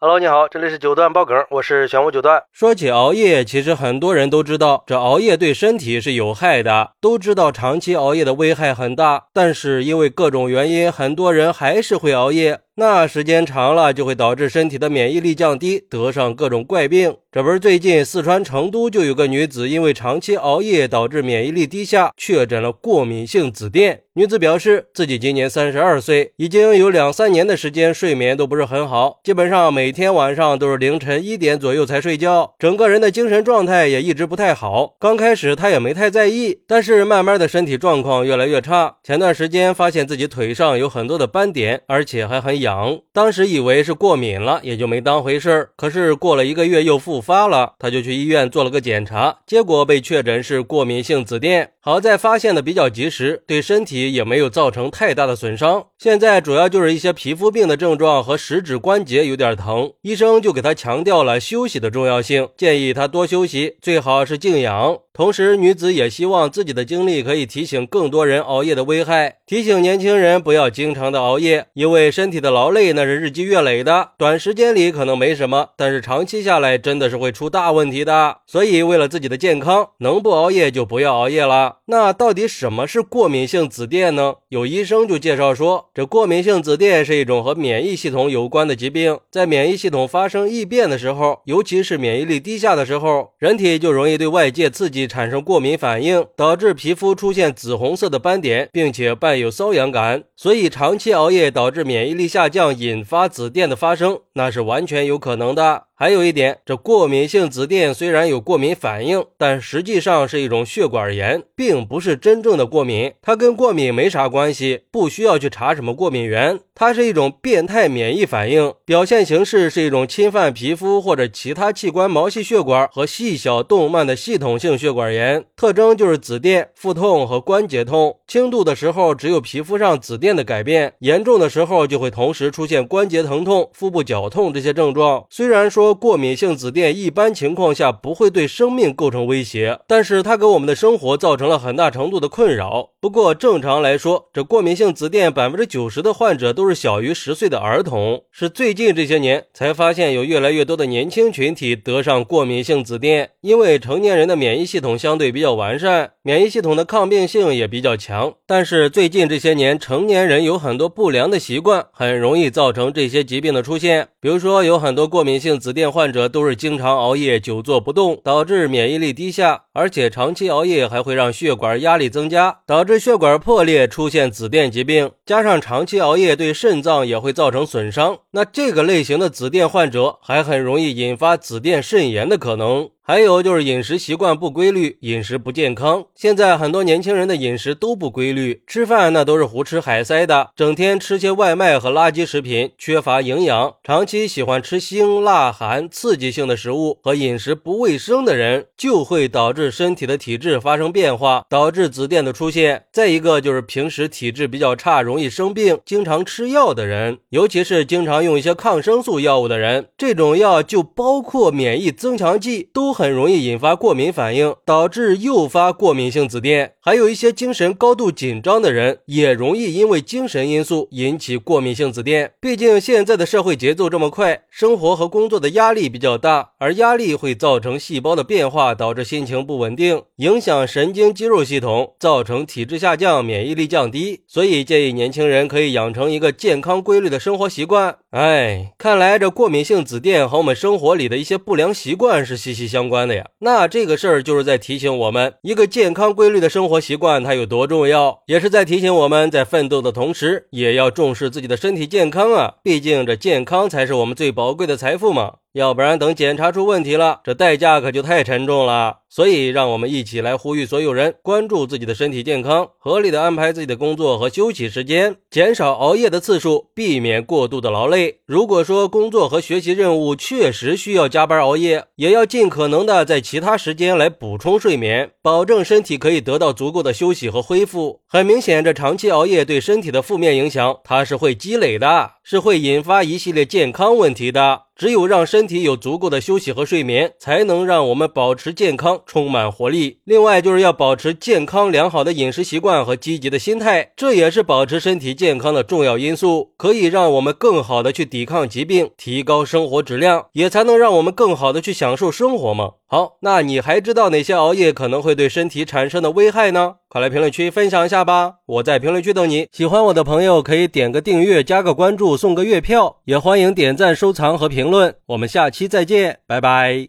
[0.00, 2.44] Hello，你好，这里是九段爆梗，我是玄武九段。
[2.52, 9.24] 说起熬夜，其实很多人都知道，这熬夜对身体是有害的，都知道长期熬夜的危害很大。
[9.32, 12.60] 但是因为各种原因，很多人还是会熬夜。
[12.80, 17.16] 那时间长了，就会导致身体的免疫力降低，得上各种怪病。
[17.32, 23.98] 这不是最近四川成都就有个女子因为长期熬夜导致免疫力低下，确诊了过敏性紫癜。
[24.14, 34.94] 女子表示，自己今年三十二岁，已经有两三年的时间睡眠都不是很好，基本上每天晚上都是凌晨一点左右才睡觉，整个人的精神状态也一直不太好。
[34.98, 38.96] 刚开始她也没太在意，但是慢慢的身体状况越来越差。
[39.04, 45.70] 前段时间发现自己腿上有很多的斑点，而且还很痒，痒当时以为是过敏了，也就没当回事儿。
[45.74, 51.68] 可是过了一个月又复发了，他就去医院做了个检查，结果被确诊是过敏性紫癜。
[51.80, 55.86] 好在发现的比较及时，对身体也没有造成太大的损伤。
[55.98, 64.98] 现在主要就是一些皮肤病的症状和食指关节有点疼，医生就给他强调了休息的重要性，建议他多休息，最好是静养。
[65.14, 78.38] 同时，女子也希望自己的经历可以提醒更多人熬夜的危害，提醒年轻人不要经常的熬夜，因为身体的老劳累那是日积月累的，短时间里可能没什么，但是长期下来真的是会出大问题的。
[78.48, 81.76] 所以，为了自己的健康，能不熬夜就不要熬夜了。
[81.86, 84.34] 那到底什么是过敏性紫癜呢？
[84.48, 95.06] 有医生就介绍说，这过敏性紫癜是一种和免疫系统有关的疾病，在免疫系统发生异变的时候，尤其是免疫力低下的时候，人体就容易对外界刺激。
[95.06, 100.24] 产生过敏反应，导致皮肤出现紫红色的斑点，并且伴有瘙痒感。
[100.36, 105.87] 所以，长期熬夜导致免疫力下下降，引发紫电的发生，那是完全有可能的。
[106.00, 113.14] 还有一点，这过敏性紫癜虽然有过敏反应，但实际上是一种血管炎，并不是真正的过敏。
[113.20, 116.60] 它跟过敏没啥关系，不需要去查什么过敏源。
[116.72, 125.44] 它是一种变态免疫反应，表现形式是一种侵犯皮肤或者其他器官毛细血管和细小动脉的系统性血管炎。
[125.56, 128.18] 特征就是紫癜、腹痛和关节痛。
[128.28, 135.26] 轻度的时候只有皮肤上紫癜的改变，严重的时候就会同时出现关节疼痛、腹部绞痛这些症状。
[135.28, 142.90] 虽然说过敏性紫癜一般情况下不会对生命构成威胁，但是它给我们的生活造成了很大程度的困扰。
[143.00, 153.28] 不过正常来说，这过敏性紫癜百分之九十的患者都是小于十岁的儿童，是最近这些年才发现有越来越多的年轻群体得上过敏性紫癜。
[153.40, 158.34] 因为成年人的免疫系统相对比较完善，免疫系统的抗病性也比较强。
[158.46, 164.08] 但是最近这些年，成年人有很多不良的习惯，很容易造成这些疾病的出现。
[164.20, 175.10] 比如说，有很多过敏性紫癜患者都是经常熬夜、久坐不动，导致免疫力低下，而且长期熬夜还会让血管压力增加，导致血管破裂，出现紫癜疾病。
[175.26, 182.88] 加上长期熬夜对肾脏也会造成损伤，那这个类型的紫癜患者还很容易引发紫癜肾炎的可能。
[183.08, 186.04] 还有就是饮食习惯不规律，饮食不健康。
[186.14, 193.76] 现在很多年轻人的饮食都不规律，吃饭那都是胡吃海塞的，整天吃些外卖和垃圾食品，缺乏营养。
[193.82, 202.84] 长期喜欢吃辛辣寒刺激性的食物和饮食不卫生的人，就会导致身体的体质发生变化，导致紫癜的出现。
[202.92, 212.97] 再一个就是平时体质比较差，容易生病，经常吃药的人，尤其是经常用一些抗生素药物的人，这种药就包括免疫增强剂都。
[212.98, 216.70] 很容易引发过敏反应，导致诱发过敏性紫癜。
[216.80, 222.30] 还有一些精神高度紧张的人，也容易因为精神因素引起过敏性紫癜。
[222.40, 234.22] 毕竟现在的社会节奏这么快，生活和工作的压力比较大，而压力会造成细胞的变化，导致心情不稳定，影响神经肌肉系统，造成体质下降、免疫力降低。
[234.26, 237.98] 所以建议年轻人可以养成一个健康规律的生活习惯。
[238.10, 242.88] 哎，看来这过敏性紫癜和我们生活里的一些不良习惯是息息相。
[242.88, 252.54] 关的呀，那这个事儿就是在提醒我们，一个健康规律的生活习惯它有多重要，也是在提醒我们在奋斗的同时，也要重视自己的身体健康啊！
[252.62, 255.34] 毕竟这健康才是我们最宝贵的财富嘛。
[255.58, 258.98] 要不然等检查出问题了，这代价可就太沉重了。
[259.10, 268.18] 所以，让我们一起来呼吁所有人关注自己的身体健康，合理的安排自己的工作和休息时间，减少熬夜的次数，避免过度的劳累。
[268.26, 278.02] 如果说工作和学习任务确实需要加班熬夜，也要尽可能的在其他时间来补充睡眠，保证身体可以得到足够的休息和恢复。
[278.06, 284.67] 很明显，这长期熬夜对身体的负面影响，它是会积累的，是会引发一系列健康问题的。
[284.78, 289.98] 只有让身体有足够的休息和睡眠，才能让我们保持健康，充满活力。
[290.04, 302.74] 另外，就是要保持健康良好的饮食习惯和积极的心态，这也是保持身体健康的重要因素，可以让我们更好的去抵抗疾病，提高生活质量，也才能让我们更好的去享受生活嘛。
[302.90, 306.76] 好，那你还知道哪些熬夜可能会对身体产生的危害呢？
[306.88, 308.36] 快来评论区分享一下吧！
[308.46, 309.46] 我在评论区等你。
[309.52, 314.94] 喜欢我的朋友可以点个订阅、加个关注、送个月票，也欢迎点赞、收藏和评论。
[315.08, 316.88] 我们下期再见，拜拜。